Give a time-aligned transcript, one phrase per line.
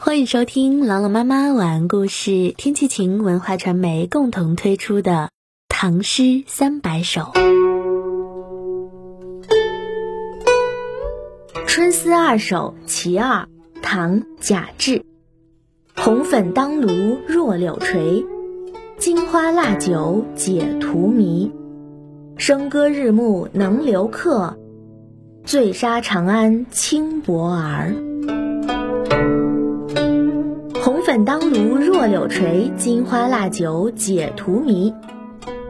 [0.00, 5.10] 欢迎收听朗朗妈妈晚安故事，天气晴文化传媒共同推出的
[5.68, 7.22] 《唐诗三百首》。
[11.66, 13.48] 《春思二首·其二》
[13.82, 15.04] 唐·贾至。
[15.96, 18.24] 红粉当炉若柳垂，
[18.98, 21.50] 金花蜡酒解荼蘼。
[22.38, 24.56] 笙歌日暮能留客，
[25.44, 27.96] 醉杀长安轻薄儿。
[31.08, 34.92] 本当炉若柳垂，金花蜡酒解荼蘼。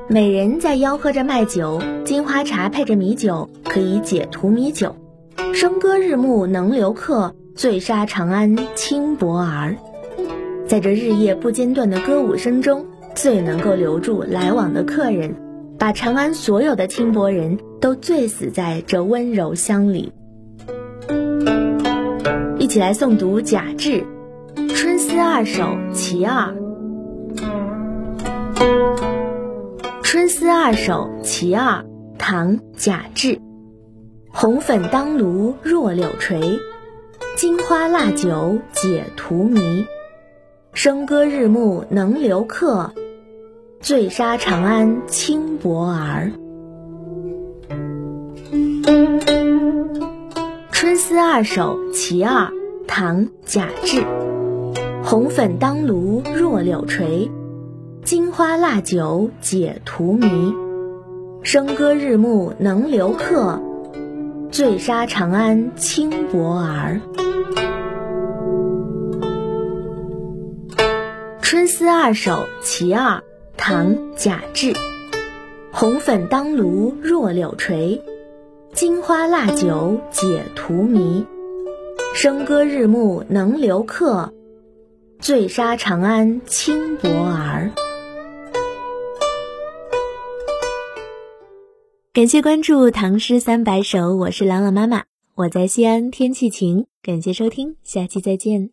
[0.09, 4.97] 美人在吆喝着卖酒，金花茶配着米酒，可以解荼蘼酒。
[5.55, 9.77] 笙歌日暮能留客，醉杀长安轻薄儿。
[10.67, 15.37] 在这日夜不间断的歌舞声中，最能够留住来往的客人，
[15.79, 20.13] 把长安所有的轻薄人都醉死在这温柔乡里。
[22.59, 24.01] 一起来诵读贾至
[24.89, 26.55] 《春思二首·其二》。
[30.03, 31.83] 《春思二首·其二》
[32.17, 33.39] 唐·贾至。
[34.33, 36.59] 红粉当炉若柳垂，
[37.37, 39.85] 金花蜡酒解荼蘼。
[40.73, 42.95] 笙歌日暮能留客，
[43.81, 46.33] 醉杀长安轻薄儿。
[50.73, 52.47] 《春思二首·其二》
[52.87, 54.03] 唐·贾至。
[55.11, 57.31] 红粉当炉若柳垂，
[58.05, 60.53] 金花蜡酒解荼蘼。
[61.43, 63.59] 笙歌日暮能留客，
[64.51, 67.01] 醉杀长安轻薄儿。
[71.41, 73.17] 《春思二首·其二》
[73.57, 74.75] 唐·贾至。
[75.73, 78.03] 红粉当炉若柳垂，
[78.75, 81.25] 金花蜡酒解荼蘼。
[82.15, 84.35] 笙歌日暮能留客，
[85.21, 87.71] 醉杀长安轻薄儿。
[92.13, 95.05] 感谢关注《唐诗三百首》，我是朗朗妈妈，
[95.35, 96.87] 我在西安，天气晴。
[97.03, 98.71] 感谢收听，下期再见。